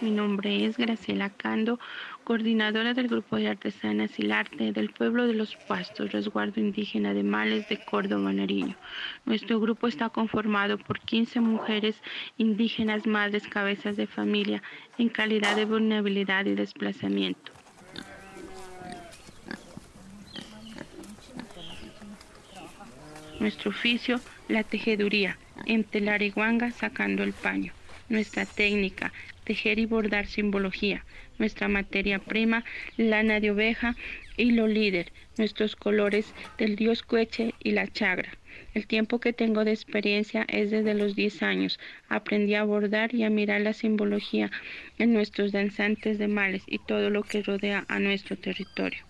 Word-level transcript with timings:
Mi 0.00 0.10
nombre 0.10 0.66
es 0.66 0.76
Graciela 0.76 1.30
Cando, 1.30 1.80
coordinadora 2.24 2.92
del 2.92 3.08
Grupo 3.08 3.36
de 3.36 3.48
Artesanas 3.48 4.18
y 4.18 4.22
el 4.22 4.32
Arte 4.32 4.72
del 4.72 4.90
Pueblo 4.90 5.26
de 5.26 5.32
los 5.32 5.56
Pastos, 5.56 6.12
resguardo 6.12 6.60
indígena 6.60 7.14
de 7.14 7.22
Males 7.22 7.68
de 7.68 7.82
Córdoba, 7.82 8.32
Nariño. 8.32 8.76
Nuestro 9.24 9.60
grupo 9.60 9.86
está 9.86 10.10
conformado 10.10 10.78
por 10.78 11.00
15 11.00 11.40
mujeres 11.40 11.96
indígenas, 12.36 13.06
madres, 13.06 13.46
cabezas 13.46 13.96
de 13.96 14.06
familia, 14.06 14.62
en 14.98 15.08
calidad 15.08 15.56
de 15.56 15.64
vulnerabilidad 15.64 16.44
y 16.44 16.54
desplazamiento. 16.54 17.52
Nuestro 23.40 23.70
oficio, 23.70 24.20
la 24.48 24.64
tejeduría, 24.64 25.38
en 25.66 25.84
telariguanga 25.84 26.72
sacando 26.72 27.22
el 27.22 27.32
paño. 27.32 27.72
Nuestra 28.08 28.44
técnica, 28.44 29.14
tejer 29.44 29.78
y 29.78 29.86
bordar 29.86 30.26
simbología. 30.26 31.06
Nuestra 31.38 31.68
materia 31.68 32.18
prima, 32.18 32.64
lana 32.98 33.40
de 33.40 33.50
oveja, 33.50 33.96
hilo 34.36 34.66
líder. 34.66 35.12
Nuestros 35.38 35.74
colores 35.74 36.34
del 36.58 36.76
dios 36.76 37.02
Cueche 37.02 37.54
y 37.58 37.70
la 37.70 37.86
chagra. 37.88 38.38
El 38.74 38.86
tiempo 38.86 39.20
que 39.20 39.32
tengo 39.32 39.64
de 39.64 39.72
experiencia 39.72 40.44
es 40.48 40.70
desde 40.70 40.94
los 40.94 41.14
10 41.16 41.42
años. 41.42 41.78
Aprendí 42.08 42.54
a 42.54 42.64
bordar 42.64 43.14
y 43.14 43.24
a 43.24 43.30
mirar 43.30 43.62
la 43.62 43.72
simbología 43.72 44.50
en 44.98 45.14
nuestros 45.14 45.52
danzantes 45.52 46.18
de 46.18 46.28
males 46.28 46.62
y 46.66 46.80
todo 46.80 47.08
lo 47.08 47.22
que 47.22 47.42
rodea 47.42 47.86
a 47.88 47.98
nuestro 48.00 48.36
territorio. 48.36 49.00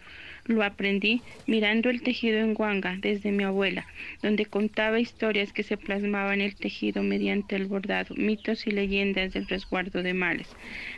Lo 0.46 0.62
aprendí 0.62 1.22
mirando 1.46 1.88
el 1.88 2.02
tejido 2.02 2.38
en 2.38 2.54
Huanga 2.54 2.98
desde 3.00 3.32
mi 3.32 3.44
abuela, 3.44 3.86
donde 4.22 4.44
contaba 4.44 5.00
historias 5.00 5.54
que 5.54 5.62
se 5.62 5.78
plasmaban 5.78 6.42
en 6.42 6.42
el 6.42 6.54
tejido 6.54 7.02
mediante 7.02 7.56
el 7.56 7.64
bordado, 7.64 8.14
mitos 8.14 8.66
y 8.66 8.70
leyendas 8.70 9.32
del 9.32 9.48
resguardo 9.48 10.02
de 10.02 10.12
males. 10.12 10.54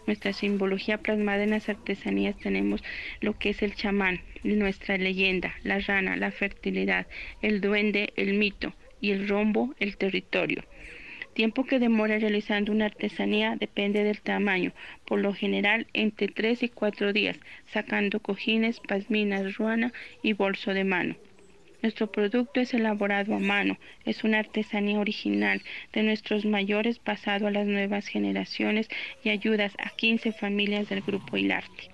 Nuestra 0.09 0.32
simbología 0.32 0.98
plasmada 0.98 1.45
en 1.45 1.51
las 1.51 1.68
artesanías 1.68 2.37
tenemos 2.38 2.82
lo 3.21 3.38
que 3.38 3.51
es 3.51 3.62
el 3.62 3.76
chamán, 3.76 4.21
nuestra 4.43 4.98
leyenda, 4.98 5.54
la 5.62 5.78
rana, 5.78 6.16
la 6.16 6.32
fertilidad, 6.32 7.06
el 7.40 7.60
duende, 7.60 8.12
el 8.16 8.34
mito 8.34 8.74
y 9.01 9.12
el 9.12 9.28
rombo, 9.28 9.76
el 9.78 9.96
territorio 9.96 10.65
tiempo 11.37 11.65
que 11.65 11.79
demora 11.79 12.18
realizando 12.18 12.73
una 12.73 12.87
artesanía 12.87 13.56
depende 13.56 14.02
del 14.02 14.23
tamaño, 14.23 14.73
por 15.04 15.20
lo 15.20 15.34
general 15.34 15.87
entre 15.93 16.28
3 16.28 16.62
y 16.62 16.68
4 16.70 17.12
días, 17.12 17.38
sacando 17.66 18.20
cojines, 18.20 18.80
pasminas, 18.80 19.54
ruana 19.56 19.93
y 20.23 20.32
bolso 20.32 20.73
de 20.73 20.84
mano. 20.84 21.15
Nuestro 21.82 22.10
producto 22.10 22.59
es 22.60 22.73
elaborado 22.73 23.34
a 23.34 23.38
mano, 23.38 23.76
es 24.06 24.24
una 24.24 24.38
artesanía 24.38 24.98
original 24.98 25.60
de 25.93 26.04
nuestros 26.04 26.46
mayores 26.46 26.98
pasado 26.98 27.46
a 27.46 27.50
las 27.50 27.66
nuevas 27.66 28.09
generaciones 28.09 28.88
y 29.23 29.28
ayudas 29.28 29.74
a 29.76 29.90
15 29.90 30.32
familias 30.32 30.88
del 30.88 31.02
grupo 31.02 31.37
Hilarte. 31.37 31.90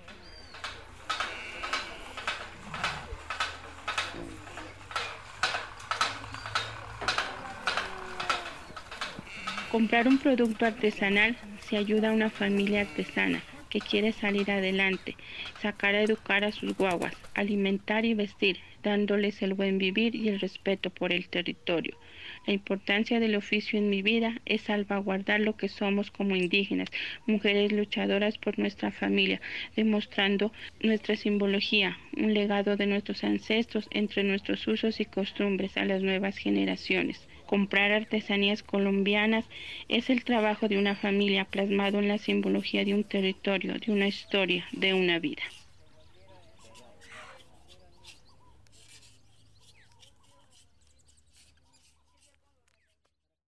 Comprar 9.73 10.07
un 10.07 10.19
producto 10.19 10.67
artesanal 10.67 11.35
se 11.67 11.77
ayuda 11.77 12.09
a 12.09 12.11
una 12.11 12.29
familia 12.29 12.81
artesana 12.81 13.41
que 13.71 13.81
quiere 13.81 14.11
salir 14.11 14.51
adelante, 14.51 15.17
sacar 15.63 15.95
a 15.95 16.03
educar 16.03 16.43
a 16.43 16.51
sus 16.51 16.77
guaguas, 16.77 17.15
alimentar 17.33 18.05
y 18.05 18.13
vestir, 18.13 18.59
dándoles 18.83 19.41
el 19.41 19.55
buen 19.55 19.79
vivir 19.79 20.13
y 20.13 20.29
el 20.29 20.39
respeto 20.39 20.91
por 20.91 21.11
el 21.11 21.27
territorio. 21.27 21.97
La 22.45 22.53
importancia 22.53 23.19
del 23.19 23.35
oficio 23.35 23.79
en 23.79 23.89
mi 23.89 24.03
vida 24.03 24.39
es 24.45 24.61
salvaguardar 24.61 25.39
lo 25.39 25.57
que 25.57 25.69
somos 25.69 26.11
como 26.11 26.35
indígenas, 26.35 26.89
mujeres 27.25 27.71
luchadoras 27.71 28.37
por 28.37 28.59
nuestra 28.59 28.91
familia, 28.91 29.41
demostrando 29.75 30.53
nuestra 30.81 31.15
simbología, 31.15 31.97
un 32.15 32.35
legado 32.35 32.77
de 32.77 32.85
nuestros 32.85 33.23
ancestros 33.23 33.87
entre 33.89 34.23
nuestros 34.23 34.67
usos 34.67 34.99
y 34.99 35.05
costumbres 35.05 35.77
a 35.77 35.85
las 35.85 36.03
nuevas 36.03 36.37
generaciones. 36.37 37.27
Comprar 37.45 37.91
artesanías 37.91 38.63
colombianas 38.63 39.49
es 39.87 40.09
el 40.09 40.23
trabajo 40.23 40.67
de 40.67 40.77
una 40.77 40.95
familia 40.95 41.45
plasmado 41.45 41.99
en 41.99 42.07
la 42.07 42.17
simbología 42.17 42.83
de 42.85 42.93
un 42.93 43.03
territorio, 43.03 43.79
de 43.79 43.91
una 43.91 44.07
historia, 44.07 44.67
de 44.71 44.93
una 44.93 45.19
vida. 45.19 45.43